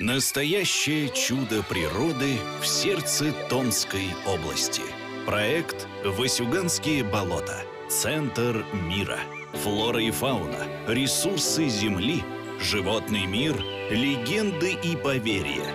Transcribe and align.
Настоящее 0.00 1.08
чудо 1.08 1.62
природы 1.62 2.36
в 2.60 2.66
сердце 2.66 3.32
Томской 3.48 4.08
области. 4.26 4.82
Проект 5.24 5.86
«Васюганские 6.04 7.04
болота. 7.04 7.62
Центр 7.88 8.66
мира». 8.72 9.20
Флора 9.62 10.02
и 10.02 10.10
фауна, 10.10 10.66
ресурсы 10.88 11.68
Земли, 11.68 12.24
животный 12.58 13.26
мир, 13.26 13.54
легенды 13.88 14.72
и 14.72 14.96
поверья. 14.96 15.72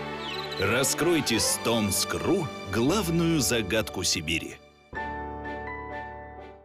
Раскройте 0.59 1.39
с 1.39 1.57
Томск.ру 1.63 2.45
главную 2.73 3.39
загадку 3.39 4.04
Сибири. 4.04 4.57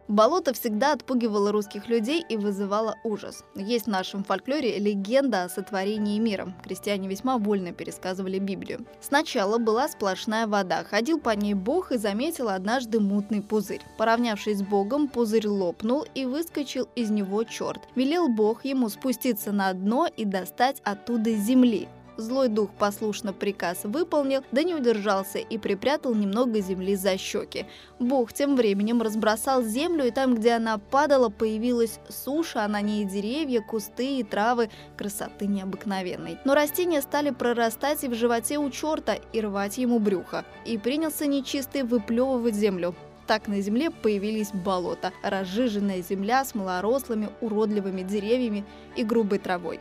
Болото 0.07 0.53
всегда 0.53 0.93
отпугивало 0.93 1.51
русских 1.51 1.89
людей 1.89 2.23
и 2.29 2.37
вызывало 2.37 2.95
ужас. 3.03 3.43
Есть 3.55 3.85
в 3.85 3.89
нашем 3.89 4.23
фольклоре 4.23 4.77
легенда 4.77 5.43
о 5.43 5.49
сотворении 5.49 6.19
мира. 6.19 6.53
Крестьяне 6.63 7.07
весьма 7.07 7.39
вольно 7.39 7.73
пересказывали 7.73 8.37
Библию. 8.37 8.85
Сначала 9.01 9.57
была 9.57 9.87
сплошная 9.87 10.45
вода. 10.45 10.83
Ходил 10.83 11.19
по 11.19 11.31
ней 11.31 11.55
Бог 11.55 11.91
и 11.91 11.97
заметил 11.97 12.49
однажды 12.49 12.99
мутный 12.99 13.41
пузырь. 13.41 13.81
Поравнявшись 13.97 14.59
с 14.59 14.61
Богом, 14.61 15.07
пузырь 15.07 15.47
лопнул 15.47 16.05
и 16.13 16.25
выскочил 16.25 16.87
из 16.95 17.09
него 17.09 17.43
черт. 17.43 17.81
Велел 17.95 18.27
Бог 18.27 18.63
ему 18.63 18.89
спуститься 18.89 19.51
на 19.51 19.73
дно 19.73 20.07
и 20.15 20.23
достать 20.23 20.81
оттуда 20.83 21.31
земли. 21.31 21.87
Злой 22.17 22.47
дух 22.47 22.69
послушно 22.79 23.33
приказ 23.33 23.79
выполнил, 23.83 24.41
да 24.51 24.63
не 24.63 24.73
удержался 24.73 25.39
и 25.39 25.57
припрятал 25.57 26.15
немного 26.15 26.61
земли 26.61 26.95
за 26.95 27.17
щеки. 27.17 27.65
Бог 27.99 28.31
тем 28.31 28.55
временем 28.55 29.01
разбросал 29.01 29.63
землю, 29.63 30.05
и 30.05 30.11
там, 30.11 30.35
где 30.35 30.53
она 30.53 30.77
падала, 30.77 31.29
появилась 31.29 31.99
суша, 32.09 32.63
а 32.63 32.67
на 32.69 32.79
ней 32.79 33.03
деревья, 33.03 33.61
кусты 33.61 34.19
и 34.19 34.23
травы 34.23 34.69
красоты 34.97 35.47
необыкновенной. 35.47 36.37
Но 36.45 36.55
растения 36.55 37.01
стали 37.01 37.31
прорастать 37.31 38.03
и 38.05 38.07
в 38.07 38.13
животе 38.13 38.59
у 38.59 38.69
черта, 38.69 39.15
и 39.33 39.41
рвать 39.41 39.77
ему 39.77 39.99
брюхо. 39.99 40.45
И 40.65 40.77
принялся 40.77 41.25
нечистый 41.25 41.83
выплевывать 41.83 42.55
землю. 42.55 42.95
Так 43.27 43.47
на 43.47 43.59
земле 43.59 43.89
появились 43.89 44.51
болота, 44.51 45.11
разжиженная 45.23 46.01
земля 46.01 46.45
с 46.45 46.53
малорослыми 46.53 47.29
уродливыми 47.41 48.03
деревьями 48.03 48.63
и 48.95 49.03
грубой 49.03 49.39
травой. 49.39 49.79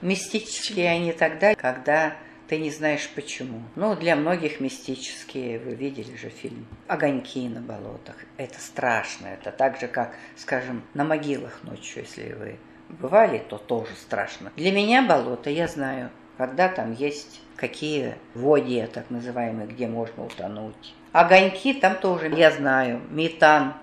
Мистические 0.00 0.90
они 0.90 1.12
тогда, 1.12 1.54
когда 1.54 2.14
ты 2.48 2.58
не 2.58 2.70
знаешь 2.70 3.10
почему. 3.14 3.62
Ну, 3.76 3.96
для 3.96 4.16
многих 4.16 4.60
мистические, 4.60 5.58
вы 5.58 5.74
видели 5.74 6.16
же 6.16 6.30
фильм 6.30 6.66
«Огоньки 6.86 7.48
на 7.48 7.60
болотах». 7.60 8.16
Это 8.36 8.58
страшно. 8.60 9.26
Это 9.26 9.50
так 9.50 9.78
же, 9.80 9.88
как, 9.88 10.14
скажем, 10.36 10.82
на 10.94 11.04
могилах 11.04 11.62
ночью, 11.64 12.04
если 12.04 12.32
вы 12.32 12.58
бывали, 12.88 13.38
то 13.38 13.58
тоже 13.58 13.92
страшно. 13.96 14.52
Для 14.56 14.72
меня 14.72 15.02
болото, 15.02 15.50
я 15.50 15.68
знаю, 15.68 16.10
когда 16.36 16.68
там 16.68 16.92
есть 16.92 17.40
какие 17.56 18.14
водия, 18.34 18.86
так 18.86 19.10
называемые, 19.10 19.66
где 19.66 19.88
можно 19.88 20.24
утонуть. 20.24 20.94
Огоньки 21.12 21.74
там 21.74 21.96
тоже, 21.96 22.28
я 22.28 22.50
знаю, 22.50 23.02
метан 23.10 23.74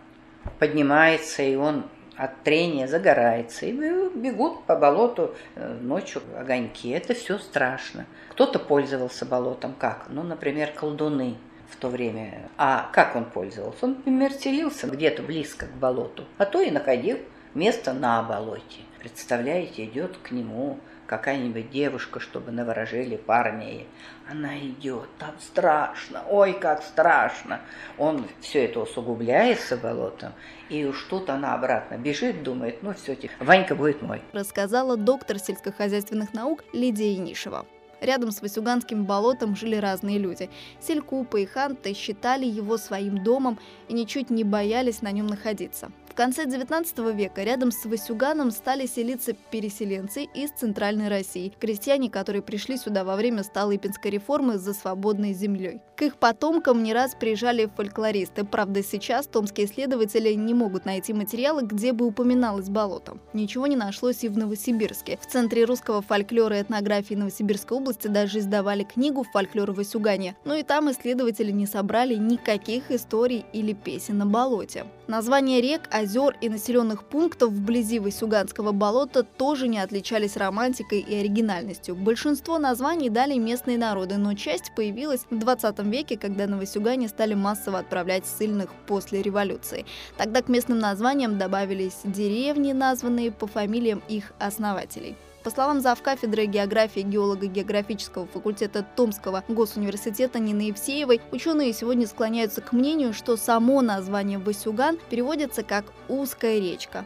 поднимается, 0.59 1.43
и 1.43 1.55
он 1.55 1.85
от 2.17 2.43
трения 2.43 2.87
загорается. 2.87 3.65
И 3.65 3.71
бегут 3.71 4.63
по 4.65 4.75
болоту 4.75 5.33
э, 5.55 5.77
ночью 5.81 6.21
огоньки. 6.37 6.89
Это 6.89 7.13
все 7.13 7.37
страшно. 7.37 8.05
Кто-то 8.29 8.59
пользовался 8.59 9.25
болотом 9.25 9.73
как? 9.77 10.05
Ну, 10.09 10.23
например, 10.23 10.71
колдуны 10.71 11.35
в 11.69 11.75
то 11.77 11.89
время. 11.89 12.49
А 12.57 12.89
как 12.93 13.15
он 13.15 13.25
пользовался? 13.25 13.85
Он, 13.85 13.91
например, 13.91 14.31
селился 14.31 14.87
где-то 14.87 15.23
близко 15.23 15.67
к 15.67 15.73
болоту, 15.73 16.23
а 16.37 16.45
то 16.45 16.61
и 16.61 16.71
находил 16.71 17.17
место 17.53 17.93
на 17.93 18.23
болоте. 18.23 18.81
Представляете, 19.05 19.85
идет 19.85 20.17
к 20.17 20.31
нему 20.31 20.79
какая-нибудь 21.05 21.69
девушка, 21.69 22.19
чтобы 22.19 22.51
наворожили 22.51 23.17
парней. 23.17 23.87
Она 24.27 24.57
идет, 24.57 25.07
там 25.19 25.35
страшно, 25.39 26.23
ой, 26.27 26.53
как 26.53 26.81
страшно. 26.81 27.61
Он 27.99 28.25
все 28.41 28.65
это 28.65 28.79
усугубляется 28.79 29.77
болотом, 29.77 30.33
и 30.69 30.85
уж 30.85 31.03
тут 31.03 31.29
она 31.29 31.53
обратно 31.53 31.97
бежит, 31.97 32.41
думает, 32.41 32.81
ну 32.81 32.95
все, 32.95 33.15
Ванька 33.39 33.75
будет 33.75 34.01
мой. 34.01 34.23
Рассказала 34.33 34.97
доктор 34.97 35.37
сельскохозяйственных 35.37 36.33
наук 36.33 36.63
Лидия 36.73 37.15
Инишева. 37.15 37.67
Рядом 38.01 38.31
с 38.31 38.41
Васюганским 38.41 39.05
болотом 39.05 39.55
жили 39.55 39.75
разные 39.75 40.17
люди. 40.17 40.49
Селькупы 40.79 41.43
и 41.43 41.45
ханты 41.45 41.93
считали 41.93 42.45
его 42.47 42.79
своим 42.79 43.23
домом 43.23 43.59
и 43.87 43.93
ничуть 43.93 44.31
не 44.31 44.43
боялись 44.43 45.03
на 45.03 45.11
нем 45.11 45.27
находиться. 45.27 45.91
В 46.15 46.17
конце 46.17 46.45
19 46.45 46.97
века 47.13 47.43
рядом 47.43 47.73
с 47.73 47.83
Васюганом 47.83 48.49
стали 48.49 48.85
селиться 48.85 49.33
переселенцы 49.51 50.23
из 50.23 50.51
Центральной 50.51 51.09
России, 51.09 51.51
крестьяне, 51.59 52.09
которые 52.09 52.41
пришли 52.41 52.77
сюда 52.77 53.03
во 53.03 53.17
время 53.17 53.43
Столыпинской 53.43 54.11
реформы 54.11 54.57
за 54.57 54.73
свободной 54.73 55.33
землей. 55.33 55.81
К 55.97 56.03
их 56.03 56.15
потомкам 56.15 56.83
не 56.83 56.93
раз 56.93 57.15
приезжали 57.15 57.69
фольклористы. 57.73 58.45
Правда, 58.45 58.81
сейчас 58.81 59.27
томские 59.27 59.67
исследователи 59.67 60.33
не 60.33 60.53
могут 60.53 60.85
найти 60.85 61.11
материалы, 61.13 61.63
где 61.63 61.91
бы 61.91 62.05
упоминалось 62.05 62.69
болото. 62.69 63.17
Ничего 63.33 63.67
не 63.67 63.75
нашлось 63.75 64.23
и 64.23 64.29
в 64.29 64.37
Новосибирске. 64.37 65.19
В 65.21 65.25
Центре 65.25 65.65
русского 65.65 66.01
фольклора 66.01 66.59
и 66.59 66.61
этнографии 66.61 67.15
Новосибирской 67.15 67.77
области 67.77 68.07
даже 68.07 68.39
издавали 68.39 68.83
книгу 68.83 69.25
«Фольклор 69.33 69.71
Васюгане». 69.71 70.37
Но 70.45 70.55
и 70.55 70.63
там 70.63 70.89
исследователи 70.91 71.51
не 71.51 71.65
собрали 71.65 72.15
никаких 72.15 72.91
историй 72.91 73.45
или 73.51 73.73
песен 73.73 74.17
на 74.17 74.25
болоте. 74.25 74.85
Названия 75.07 75.61
рек, 75.61 75.81
озер 75.91 76.35
и 76.41 76.49
населенных 76.49 77.03
пунктов 77.03 77.51
вблизи 77.51 77.99
Васюганского 77.99 78.71
болота 78.71 79.21
тоже 79.21 79.67
не 79.67 79.77
отличались 79.77 80.35
романтикой 80.35 80.99
и 80.99 81.15
оригинальностью. 81.15 81.95
Большинство 81.95 82.57
названий 82.57 83.09
дали 83.09 83.37
местные 83.37 83.77
народы, 83.77 84.17
но 84.17 84.33
часть 84.33 84.73
появилась 84.75 85.27
в 85.29 85.37
20 85.37 85.79
веке, 85.83 86.17
когда 86.17 86.47
на 86.47 86.57
Васюгане 86.57 87.07
стали 87.07 87.35
массово 87.35 87.79
отправлять 87.79 88.25
ссыльных 88.25 88.73
после 88.87 89.21
революции. 89.21 89.85
Тогда 90.17 90.41
к 90.41 90.49
местным 90.49 90.79
названиям 90.79 91.37
добавились 91.37 91.99
деревни, 92.03 92.73
названные 92.73 93.31
по 93.31 93.45
фамилиям 93.45 94.01
их 94.07 94.33
основателей. 94.39 95.15
По 95.45 95.51
словам 95.51 95.79
завкафедры 95.79 96.47
географии 96.47 97.01
геолого-географического 97.01 98.25
факультета 98.25 98.83
Томского 98.95 99.43
госуниверситета 99.47 100.39
Нины 100.39 100.61
Евсеевой, 100.61 101.21
ученые 101.31 101.71
сегодня 101.71 102.07
склоняются 102.07 102.61
к 102.61 102.73
мнению, 102.73 103.13
что 103.13 103.37
само 103.37 103.83
название 103.83 104.39
Васюган 104.39 104.97
переводится 105.11 105.61
как 105.61 105.85
«узкая 106.09 106.57
речка». 106.57 107.05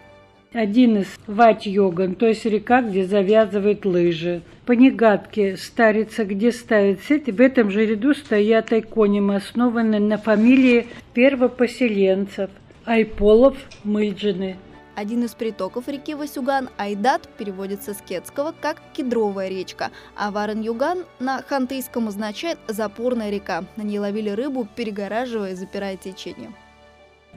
Один 0.53 0.99
из 0.99 1.07
Вать-Йоган, 1.27 2.15
то 2.15 2.27
есть 2.27 2.45
река, 2.45 2.81
где 2.81 3.05
завязывают 3.05 3.83
лыжи. 3.83 4.41
По 4.65 4.71
негадке 4.71 5.57
старица, 5.57 6.23
где 6.23 6.53
ставят 6.53 7.01
сети, 7.01 7.31
в 7.31 7.41
этом 7.41 7.69
же 7.69 7.85
ряду 7.85 8.13
стоят 8.13 8.71
айконимы, 8.71 9.35
основанные 9.35 9.99
на 9.99 10.17
фамилии 10.17 10.87
первопоселенцев– 11.13 12.49
Айполов, 12.85 13.57
Мыльджины– 13.83 14.55
один 14.99 15.23
из 15.23 15.33
притоков 15.33 15.87
реки 15.87 16.13
Васюган, 16.13 16.69
Айдат, 16.77 17.29
переводится 17.37 17.93
с 17.93 18.01
кетского 18.01 18.53
как 18.59 18.81
«кедровая 18.93 19.47
речка», 19.47 19.91
а 20.17 20.29
Варен-Юган 20.29 21.05
на 21.19 21.41
хантыйском 21.41 22.09
означает 22.09 22.59
«запорная 22.67 23.29
река». 23.29 23.63
На 23.77 23.83
ней 23.83 23.97
ловили 23.97 24.29
рыбу, 24.29 24.67
перегораживая 24.75 25.53
и 25.53 25.55
запирая 25.55 25.95
течение. 25.95 26.51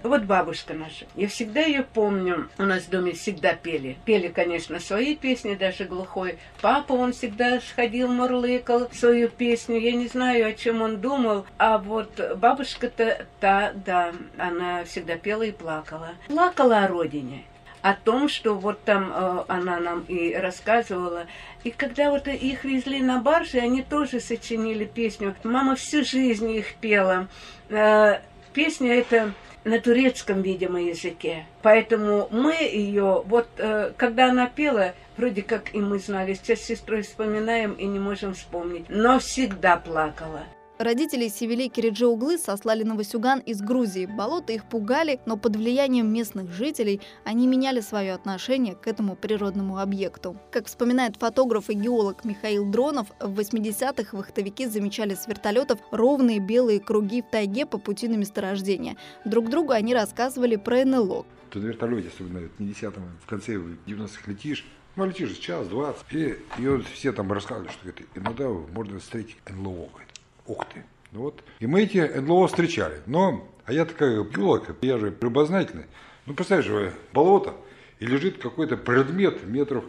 Вот 0.03 0.23
бабушка 0.23 0.75
наша. 0.75 1.07
Я 1.15 1.29
всегда 1.29 1.61
ее 1.61 1.83
помню. 1.83 2.49
У 2.59 2.65
нас 2.65 2.85
в 2.85 2.91
доме 2.91 3.13
всегда 3.13 3.55
пели. 3.55 3.97
Пели, 4.05 4.29
конечно, 4.29 4.81
свои 4.81 5.15
песни, 5.15 5.55
даже 5.55 5.85
глухой. 5.85 6.39
Папа, 6.61 6.93
он 6.93 7.13
всегда 7.13 7.61
сходил, 7.61 8.09
мурлыкал 8.09 8.89
свою 8.93 9.29
песню. 9.29 9.79
Я 9.79 9.93
не 9.93 10.09
знаю, 10.09 10.49
о 10.49 10.53
чем 10.53 10.83
он 10.83 11.01
думал. 11.01 11.47
А 11.59 11.79
вот 11.79 12.21
бабушка-то, 12.37 13.27
та, 13.41 13.73
да, 13.75 14.13
она 14.39 14.85
всегда 14.85 15.17
пела 15.17 15.43
и 15.43 15.53
плакала. 15.53 16.11
Плакала 16.29 16.85
о 16.85 16.89
родине 16.89 17.45
о 17.83 17.95
том, 17.95 18.29
что 18.29 18.55
вот 18.55 18.85
там 18.85 19.13
э, 19.13 19.45
она 19.49 19.81
нам 19.81 20.05
и 20.07 20.35
рассказывала. 20.35 21.27
И 21.65 21.71
когда 21.73 22.11
вот 22.11 22.29
их 22.29 22.65
везли 22.65 23.03
на 23.03 23.21
барже, 23.21 23.59
они 23.59 23.83
тоже 23.83 24.21
сочинили 24.21 24.85
песню. 24.85 25.35
Мама 25.43 25.75
всю 25.75 26.05
жизнь 26.05 26.49
их 26.53 26.77
пела. 26.77 27.27
Э, 27.71 28.21
песня 28.53 28.95
эта 28.95 29.33
на 29.65 29.81
турецком, 29.81 30.43
видимо, 30.43 30.81
языке. 30.81 31.47
Поэтому 31.63 32.29
мы 32.31 32.55
ее, 32.55 33.23
вот 33.27 33.49
э, 33.59 33.93
когда 33.97 34.31
она 34.31 34.47
пела, 34.47 34.95
вроде 35.17 35.43
как 35.43 35.75
и 35.75 35.79
мы 35.79 35.99
знали, 35.99 36.35
сейчас 36.35 36.61
с 36.61 36.65
сестрой 36.65 37.03
вспоминаем 37.03 37.73
и 37.73 37.85
не 37.85 37.99
можем 37.99 38.35
вспомнить, 38.35 38.87
но 38.89 39.19
всегда 39.19 39.77
плакала. 39.77 40.45
Родители 40.83 41.29
Севелей 41.29 41.69
Кириджи 41.69 42.09
Углы 42.09 42.39
сослали 42.39 42.83
на 42.83 42.97
Васюган 42.97 43.39
из 43.39 43.61
Грузии. 43.61 44.07
Болота 44.07 44.53
их 44.53 44.65
пугали, 44.65 45.21
но 45.27 45.37
под 45.37 45.55
влиянием 45.55 46.13
местных 46.13 46.51
жителей 46.51 47.01
они 47.23 47.47
меняли 47.47 47.81
свое 47.81 48.13
отношение 48.13 48.75
к 48.75 48.89
этому 48.89 49.15
природному 49.15 49.79
объекту. 49.79 50.37
Как 50.51 50.67
вспоминает 50.67 51.19
фотограф 51.19 51.71
и 51.71 51.75
геолог 51.75 52.25
Михаил 52.25 52.69
Дронов, 52.69 53.07
в 53.21 53.39
80-х 53.39 54.17
вахтовики 54.17 54.67
замечали 54.67 55.15
с 55.15 55.29
вертолетов 55.29 55.79
ровные 55.93 56.41
белые 56.41 56.81
круги 56.81 57.23
в 57.23 57.31
тайге 57.31 57.65
по 57.65 57.79
пути 57.79 58.09
на 58.09 58.17
месторождение. 58.17 58.97
Друг 59.25 59.51
другу 59.51 59.71
они 59.71 59.95
рассказывали 59.95 60.57
про 60.57 60.85
НЛО. 60.85 61.25
То 61.51 61.59
на 61.61 61.67
вертолете, 61.67 62.09
особенно 62.13 62.49
в 62.59 62.59
10 62.59 62.95
в 63.21 63.27
конце 63.29 63.55
90-х 63.87 64.23
летишь, 64.27 64.67
Ну, 64.97 65.07
летишь 65.07 65.39
час, 65.39 65.69
двадцать. 65.69 66.13
И, 66.13 66.35
и 66.59 66.67
вот 66.67 66.85
все 66.87 67.13
там 67.13 67.31
рассказывали, 67.31 67.71
что 67.71 67.83
говорит, 67.83 68.09
иногда 68.17 68.49
можно 68.49 68.99
встретить 68.99 69.37
НЛО. 69.49 69.87
Говорит. 69.87 70.12
Ух 70.53 70.67
ты. 70.67 70.85
Ну 71.13 71.21
вот. 71.21 71.43
И 71.61 71.67
мы 71.67 71.83
эти 71.83 71.99
НЛО 71.99 72.49
встречали. 72.49 73.01
Но, 73.07 73.49
а 73.65 73.73
я 73.73 73.87
такая 73.87 74.23
биолог, 74.23 74.77
я 74.83 74.99
же 74.99 75.17
любознательный. 75.21 75.87
Ну, 76.27 76.35
представляешь, 76.35 76.93
болото, 77.15 77.55
и 78.01 78.07
лежит 78.07 78.39
какой-то 78.39 78.77
предмет 78.77 79.45
метров, 79.47 79.85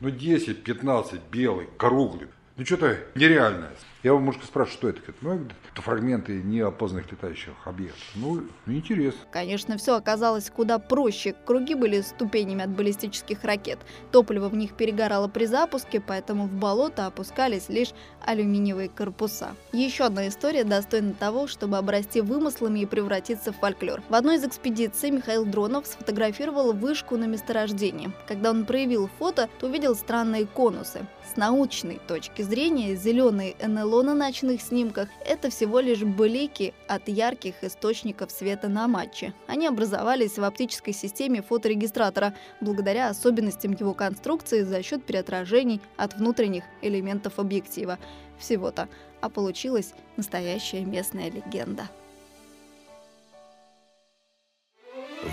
ну, 0.00 0.08
10-15, 0.08 1.20
белый, 1.30 1.68
круглый. 1.76 2.28
Ну, 2.60 2.66
что-то 2.66 2.98
нереальное. 3.14 3.70
Я 4.02 4.12
его 4.12 4.18
мужика 4.18 4.44
спрашиваю, 4.46 4.78
что 4.78 4.88
это? 4.90 5.00
Ну, 5.22 5.46
это 5.72 5.82
фрагменты 5.82 6.42
неопознанных 6.42 7.10
летающих 7.10 7.52
объектов. 7.64 8.02
Ну, 8.14 8.42
ну, 8.66 8.72
интересно. 8.72 9.20
Конечно, 9.30 9.78
все 9.78 9.96
оказалось 9.96 10.50
куда 10.50 10.78
проще. 10.78 11.34
Круги 11.46 11.74
были 11.74 12.00
ступенями 12.00 12.64
от 12.64 12.70
баллистических 12.70 13.44
ракет. 13.44 13.78
Топливо 14.10 14.48
в 14.48 14.56
них 14.56 14.74
перегорало 14.74 15.28
при 15.28 15.44
запуске, 15.46 16.00
поэтому 16.00 16.46
в 16.46 16.52
болото 16.52 17.06
опускались 17.06 17.68
лишь 17.68 17.92
алюминиевые 18.26 18.88
корпуса. 18.88 19.54
Еще 19.72 20.04
одна 20.04 20.28
история 20.28 20.64
достойна 20.64 21.14
того, 21.14 21.46
чтобы 21.46 21.78
обрасти 21.78 22.20
вымыслами 22.20 22.80
и 22.80 22.86
превратиться 22.86 23.52
в 23.52 23.56
фольклор. 23.56 24.02
В 24.08 24.14
одной 24.14 24.36
из 24.36 24.44
экспедиций 24.44 25.10
Михаил 25.10 25.44
Дронов 25.44 25.86
сфотографировал 25.86 26.72
вышку 26.74 27.16
на 27.16 27.24
месторождении. 27.24 28.12
Когда 28.26 28.50
он 28.50 28.64
проявил 28.64 29.10
фото, 29.18 29.48
то 29.58 29.66
увидел 29.66 29.94
странные 29.94 30.46
конусы. 30.46 31.06
С 31.32 31.36
научной 31.36 32.00
точки 32.08 32.42
зрения 32.50 32.96
зеленые 32.96 33.54
НЛО 33.64 34.02
на 34.02 34.14
ночных 34.14 34.60
снимках– 34.60 35.08
это 35.24 35.50
всего 35.50 35.78
лишь 35.78 36.02
блики 36.02 36.74
от 36.88 37.08
ярких 37.08 37.62
источников 37.62 38.32
света 38.32 38.68
на 38.68 38.88
матче. 38.88 39.32
Они 39.46 39.68
образовались 39.68 40.36
в 40.36 40.42
оптической 40.42 40.92
системе 40.92 41.42
фоторегистратора 41.42 42.34
благодаря 42.60 43.08
особенностям 43.08 43.72
его 43.72 43.94
конструкции 43.94 44.62
за 44.62 44.82
счет 44.82 45.04
переотражений 45.04 45.80
от 45.96 46.14
внутренних 46.14 46.64
элементов 46.82 47.38
объектива. 47.38 47.98
Всего-то. 48.38 48.88
А 49.20 49.28
получилась 49.28 49.94
настоящая 50.16 50.84
местная 50.84 51.30
легенда. 51.30 51.88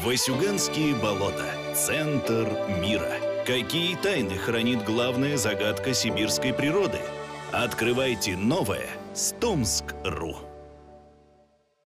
Васюганские 0.06 0.94
болота. 0.96 1.46
Центр 1.74 2.48
мира. 2.80 3.27
Какие 3.48 3.96
тайны 3.96 4.36
хранит 4.36 4.84
главная 4.84 5.38
загадка 5.38 5.94
сибирской 5.94 6.54
природы? 6.54 7.00
Открывайте 7.54 8.36
новое 8.36 8.90
с 9.14 9.32
Томск.ру. 9.40 10.36